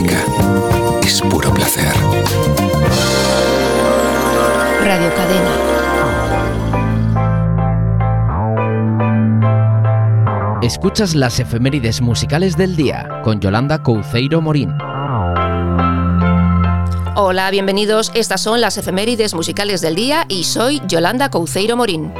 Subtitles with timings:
[0.00, 0.24] música
[1.02, 1.92] es puro placer.
[4.82, 5.50] Radio Cadena.
[10.62, 14.72] Escuchas las efemérides musicales del día con Yolanda Couceiro Morín.
[17.16, 18.12] Hola, bienvenidos.
[18.14, 22.12] Estas son las efemérides musicales del día y soy Yolanda Couceiro Morín.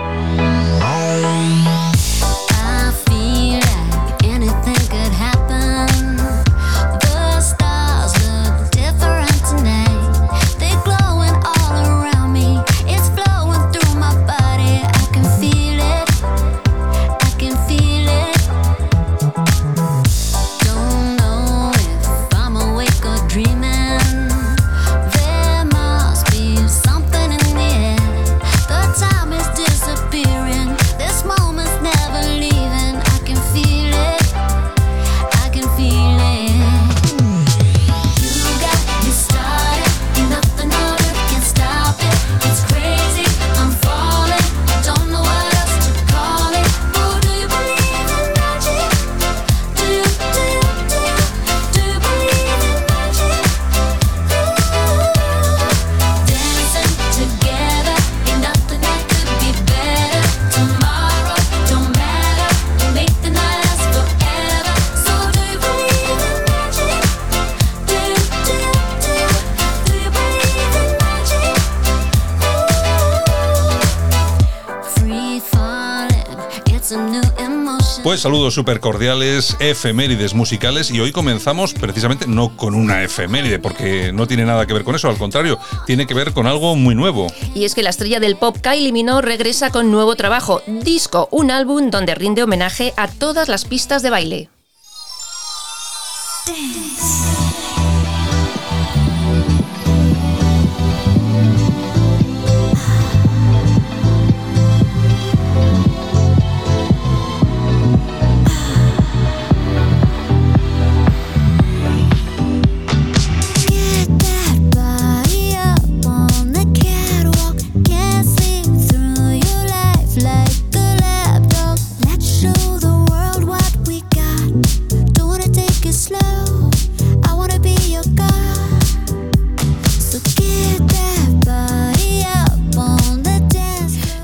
[78.20, 84.26] Saludos súper cordiales, efemérides musicales y hoy comenzamos precisamente no con una efeméride porque no
[84.26, 87.28] tiene nada que ver con eso, al contrario, tiene que ver con algo muy nuevo.
[87.54, 91.50] Y es que la estrella del pop Kylie Minogue regresa con nuevo trabajo, Disco, un
[91.50, 94.50] álbum donde rinde homenaje a todas las pistas de baile.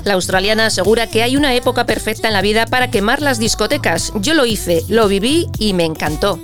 [0.07, 4.13] La australiana asegura que hay una época perfecta en la vida para quemar las discotecas.
[4.15, 6.39] Yo lo hice, lo viví y me encantó.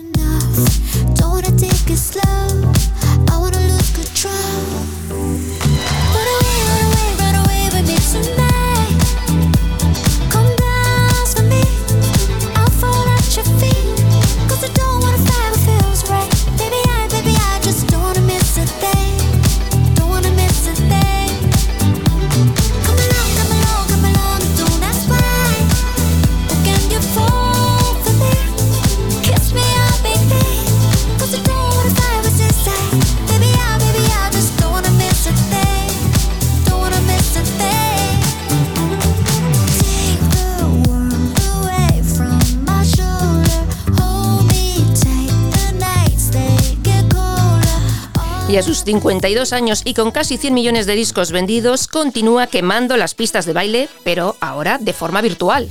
[48.84, 53.46] Sus 52 años y con casi 100 millones de discos vendidos, continúa quemando las pistas
[53.46, 55.70] de baile, pero ahora de forma virtual.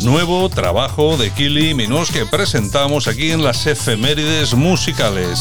[0.00, 5.38] Nuevo trabajo de Kili Minos que presentamos aquí en las efemérides musicales.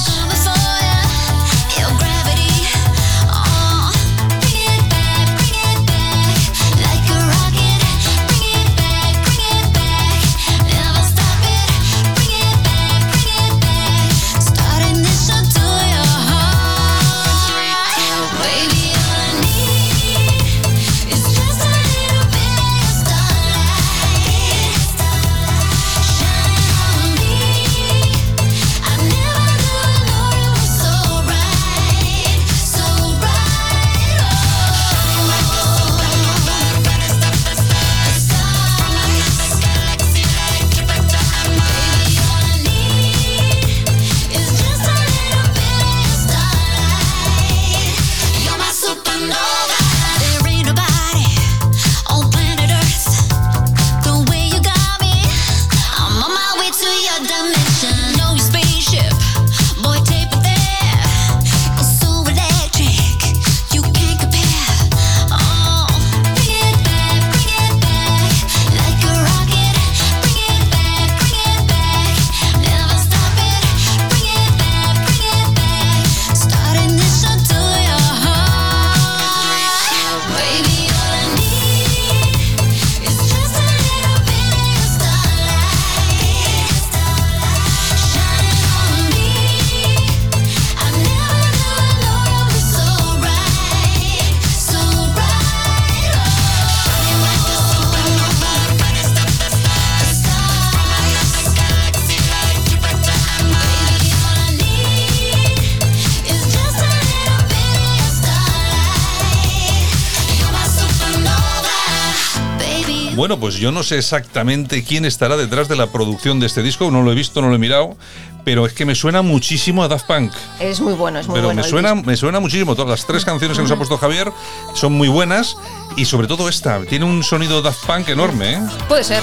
[113.22, 116.90] Bueno, pues yo no sé exactamente quién estará detrás de la producción de este disco,
[116.90, 117.96] no lo he visto, no lo he mirado,
[118.44, 120.34] pero es que me suena muchísimo a Daft Punk.
[120.60, 121.62] Es muy bueno, es muy pero bueno.
[121.62, 122.74] me suena, me suena muchísimo.
[122.74, 124.32] Todas las tres canciones que nos ha puesto Javier
[124.74, 125.56] son muy buenas
[125.98, 128.54] y sobre todo esta, tiene un sonido Daft Punk enorme.
[128.54, 128.60] ¿eh?
[128.88, 129.22] Puede ser.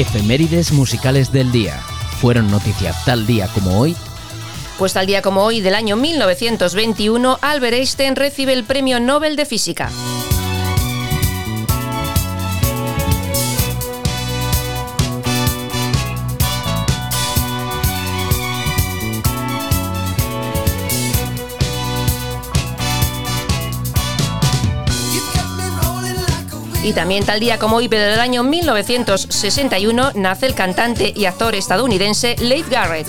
[0.00, 1.78] Efemérides musicales del día.
[2.20, 3.94] Fueron noticia tal día como hoy.
[4.78, 9.44] Pues tal día como hoy del año 1921, Albert Einstein recibe el Premio Nobel de
[9.44, 9.90] Física.
[26.90, 31.54] Y también tal día como hoy, pero del año 1961, nace el cantante y actor
[31.54, 33.06] estadounidense Leif Garrett.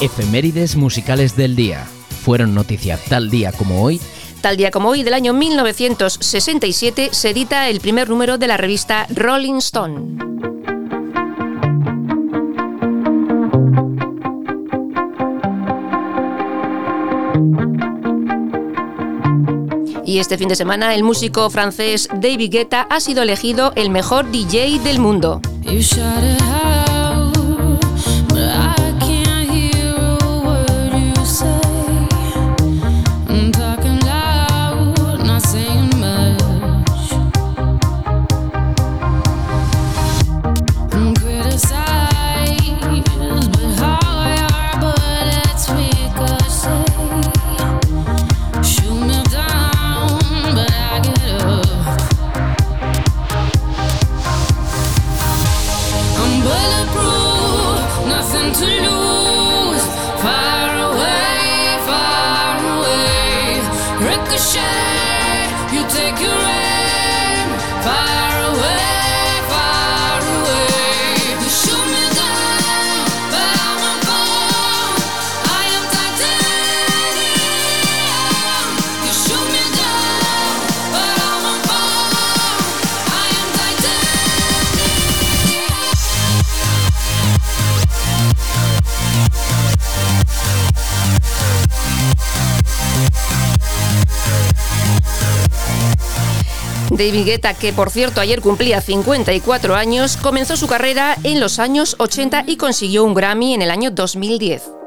[0.00, 1.84] Efemérides musicales del día.
[2.22, 4.00] Fueron noticia tal día como hoy.
[4.40, 9.08] Tal día como hoy del año 1967 se edita el primer número de la revista
[9.10, 10.18] Rolling Stone.
[20.04, 24.30] Y este fin de semana el músico francés David Guetta ha sido elegido el mejor
[24.30, 25.42] DJ del mundo.
[96.98, 101.94] David Guetta, que por cierto ayer cumplía 54 años, comenzó su carrera en los años
[101.98, 104.77] 80 y consiguió un Grammy en el año 2010.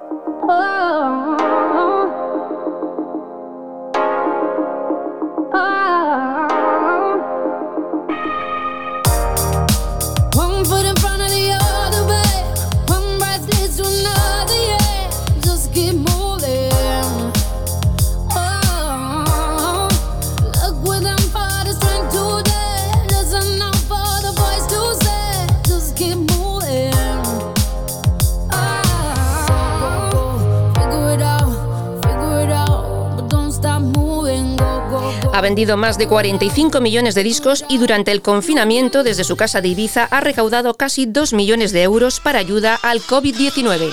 [35.52, 39.68] Vendido más de 45 millones de discos y durante el confinamiento desde su casa de
[39.68, 43.92] Ibiza ha recaudado casi 2 millones de euros para ayuda al COVID-19.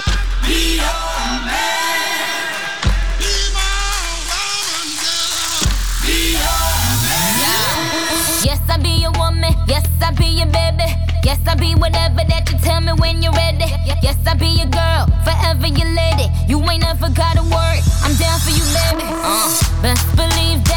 [11.25, 13.67] Yes, I'll be whatever that you tell me when you're ready.
[14.03, 16.31] Yes, I'll be your girl, forever your lady.
[16.47, 19.05] You ain't never got a word, I'm down for you, baby.
[19.05, 20.68] Uh, best believe.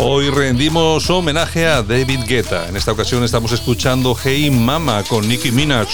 [0.00, 2.68] Hoy rendimos homenaje a David Guetta.
[2.68, 5.88] En esta ocasión estamos escuchando Hey Mama con Nicki Minaj.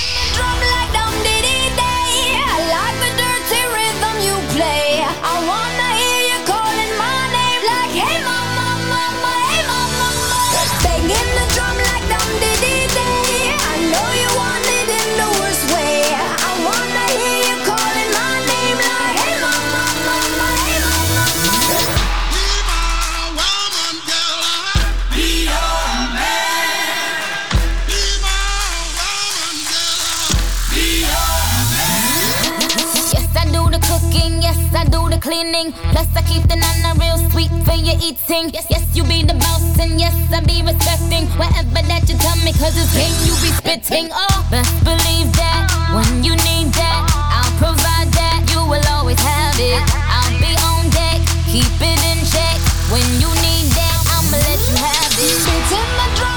[38.04, 38.50] Eating.
[38.52, 42.36] Yes, yes, you be the boss, and yes, I be respecting whatever that you tell
[42.44, 44.12] me, cause it's game you be spitting.
[44.12, 45.64] Oh, best believe that
[45.96, 48.44] when you need that, I'll provide that.
[48.52, 49.80] You will always have it.
[49.88, 52.60] I'll be on deck, keep it in check.
[52.92, 55.36] When you need that, I'ma let you have it.
[55.40, 56.33] Spitting my drum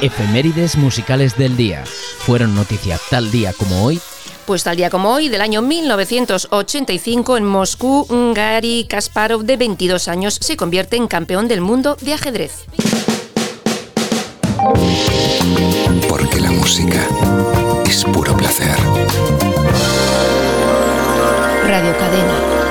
[0.00, 1.84] Efemérides musicales del día.
[1.84, 4.00] ¿Fueron noticia tal día como hoy?
[4.46, 10.38] Pues tal día como hoy, del año 1985, en Moscú, Gary Kasparov, de 22 años,
[10.40, 12.64] se convierte en campeón del mundo de ajedrez.
[16.08, 17.06] Porque la música
[17.86, 18.76] es puro placer.
[21.66, 22.67] Radio Cadena.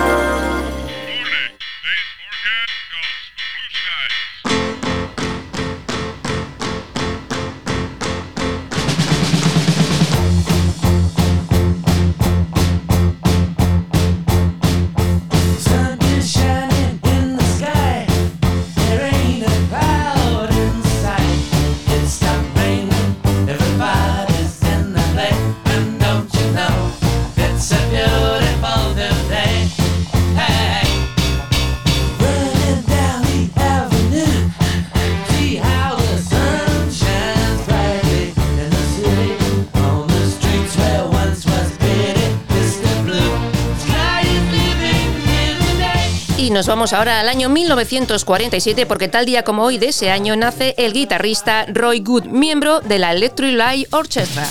[46.68, 50.94] Vamos ahora al año 1947 porque tal día como hoy de ese año nace el
[50.94, 54.48] guitarrista Roy Good, miembro de la Electric Light Orchestra.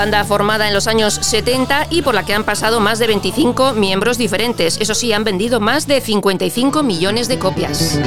[0.00, 3.74] Banda formada en los años 70 y por la que han pasado más de 25
[3.74, 4.78] miembros diferentes.
[4.80, 8.00] Eso sí, han vendido más de 55 millones de copias.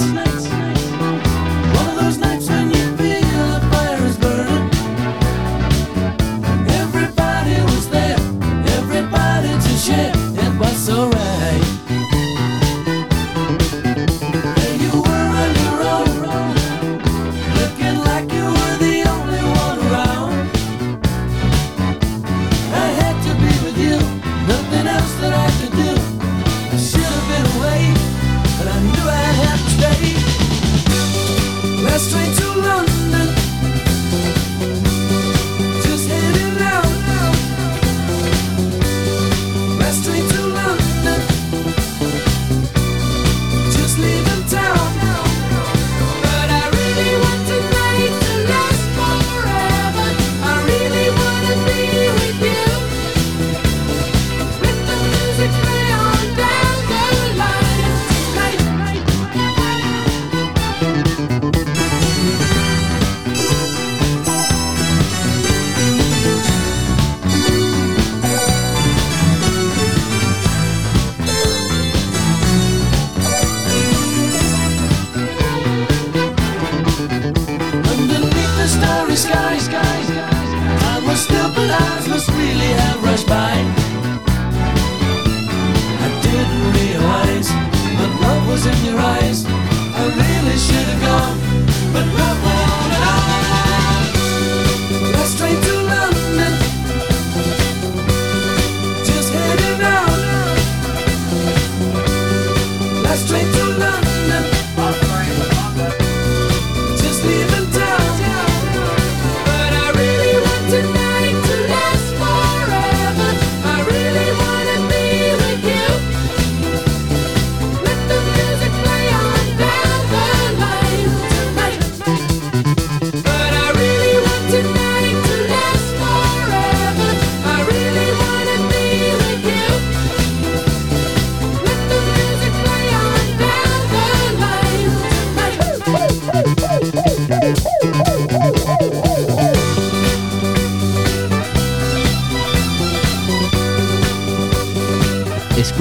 [0.00, 0.37] it's not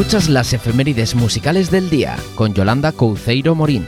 [0.08, 3.86] Escuchas las efemérides musicales del día con Yolanda Couceiro Morín.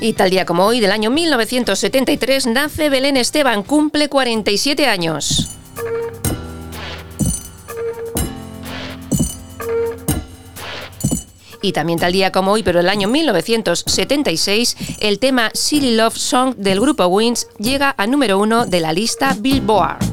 [0.00, 5.50] Y tal día como hoy, del año 1973, nace Belén Esteban, cumple 47 años.
[11.60, 16.54] Y también tal día como hoy, pero el año 1976, el tema Silly Love Song
[16.56, 20.09] del grupo Wings llega a número uno de la lista Billboard.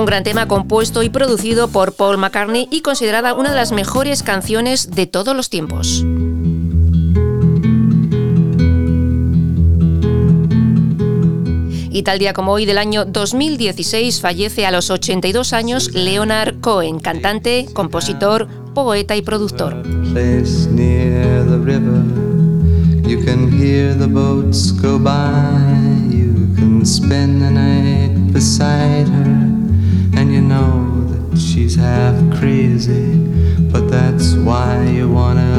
[0.00, 4.22] Un gran tema compuesto y producido por Paul McCartney y considerada una de las mejores
[4.22, 6.06] canciones de todos los tiempos.
[11.90, 16.98] Y tal día como hoy del año 2016 fallece a los 82 años Leonard Cohen,
[16.98, 19.82] cantante, compositor, poeta y productor.
[30.16, 33.16] And you know that she's half crazy,
[33.72, 35.50] but that's why you wanna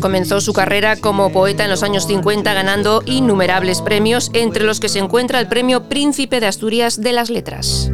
[0.00, 4.88] Comenzó su carrera como poeta en los años 50 ganando innumerables premios, entre los que
[4.88, 7.90] se encuentra el premio Príncipe de Asturias de las Letras.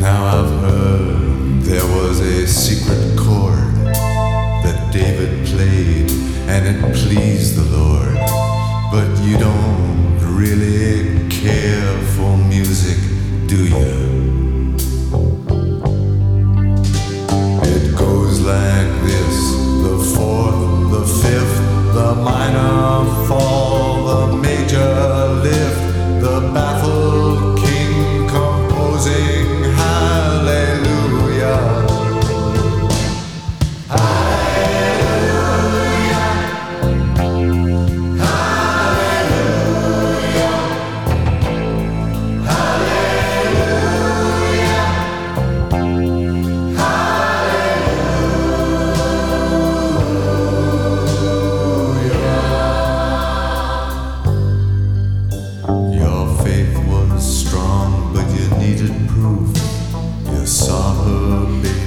[0.00, 3.72] Now I've heard there was a secret chord
[4.64, 6.10] that David played
[6.48, 8.18] and it pleased the Lord.
[8.90, 10.91] But you don't really
[13.52, 14.74] do you?
[17.74, 19.36] It goes like this
[19.86, 21.58] the fourth, the fifth,
[21.98, 25.31] the minor fall, the major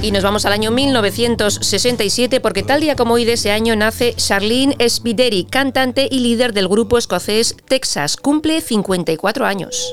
[0.06, 4.14] Y nos vamos al año 1967 porque tal día como hoy de ese año nace
[4.14, 8.16] Charlene Spideri, cantante y líder del grupo escocés Texas.
[8.16, 9.92] Cumple 54 años.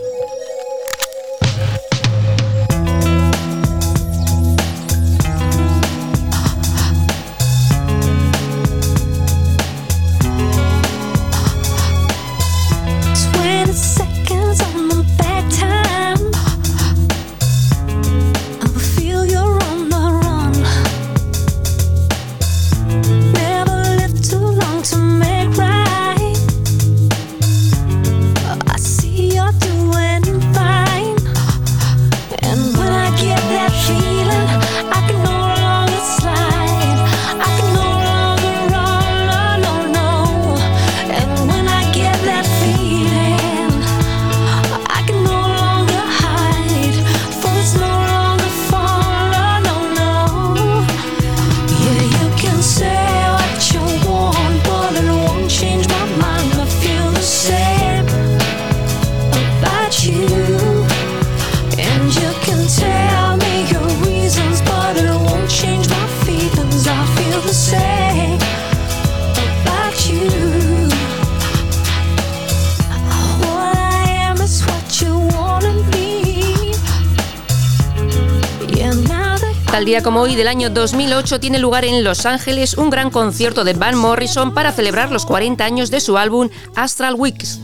[79.84, 83.66] Tal día como hoy del año 2008 tiene lugar en Los Ángeles un gran concierto
[83.66, 87.60] de Van Morrison para celebrar los 40 años de su álbum Astral Weeks.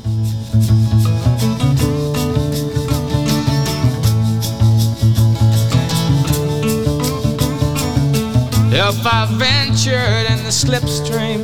[10.44, 11.44] The slipstream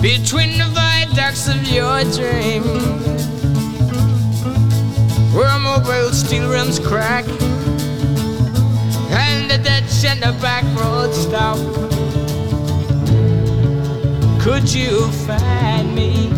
[0.00, 2.62] between the viaducts of your dream,
[9.10, 11.58] and the ditch and the back road stop,
[14.40, 16.30] could you find me?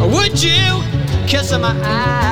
[0.00, 0.82] Or would you
[1.26, 2.28] kiss my eyes?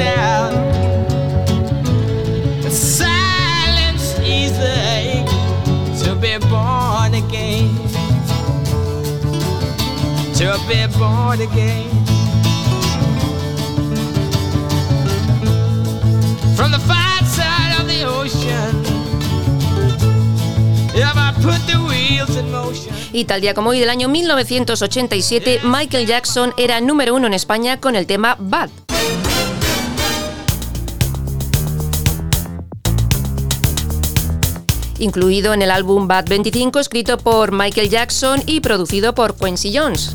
[0.00, 0.52] down.
[2.70, 5.24] Silence easy
[6.02, 7.68] to be born again.
[10.38, 11.89] To be born again.
[16.70, 18.82] From the far side of the ocean.
[23.12, 27.80] Y tal día como hoy del año 1987, Michael Jackson era número uno en España
[27.80, 28.70] con el tema Bad.
[34.98, 40.14] incluido en el álbum Bad 25 escrito por Michael Jackson y producido por Quincy Jones.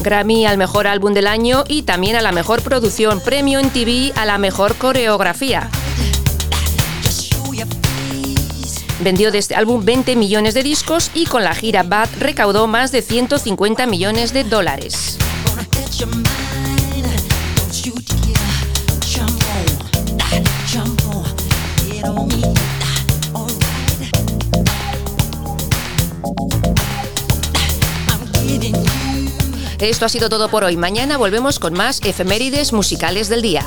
[0.00, 4.12] Grammy al mejor álbum del año y también a la mejor producción, premio en TV
[4.16, 5.70] a la mejor coreografía.
[9.00, 12.92] Vendió de este álbum 20 millones de discos y con la gira Bad recaudó más
[12.92, 15.18] de 150 millones de dólares.
[29.80, 30.76] Esto ha sido todo por hoy.
[30.76, 33.66] Mañana volvemos con más efemérides musicales del día.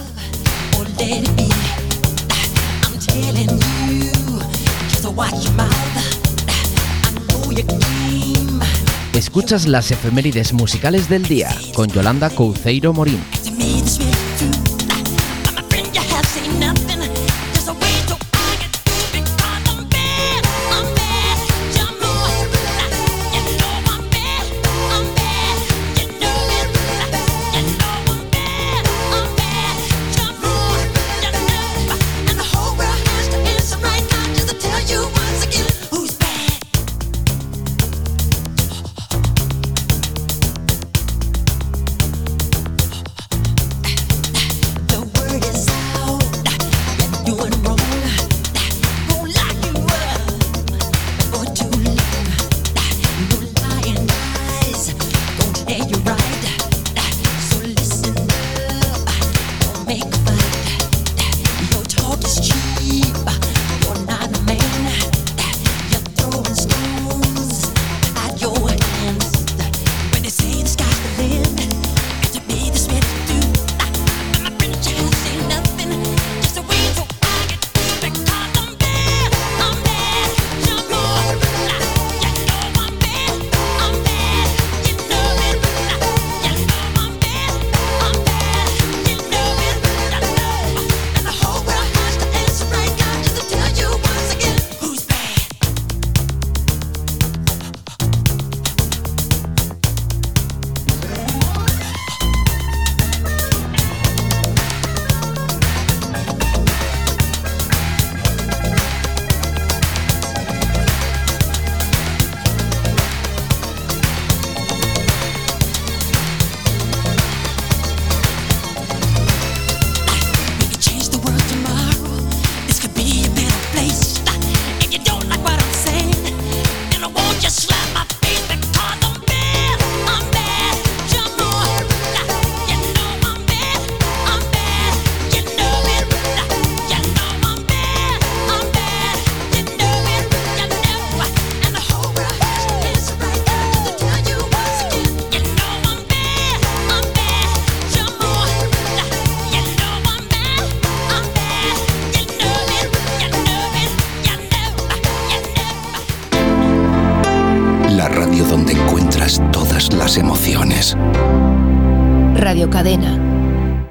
[9.14, 13.24] Escuchas las efemérides musicales del día con Yolanda Couceiro Morín.